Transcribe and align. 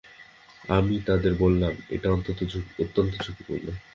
আমি 0.69 0.95
তাদের 1.05 1.33
বললাম, 1.35 1.73
এটা 1.89 2.07
অত্যন্ত 2.13 2.39
ঝুঁকিপূর্ণ। 3.23 3.65